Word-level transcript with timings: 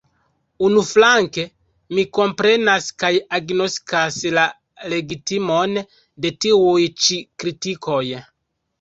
Unuflanke, 0.69 1.43
mi 1.97 2.05
komprenas 2.19 2.89
kaj 3.05 3.13
agnoskas 3.41 4.19
la 4.39 4.49
legitimon 4.97 5.81
de 6.27 6.37
tiuj 6.43 6.77
ĉi 7.07 7.25
kritikoj. 7.43 8.05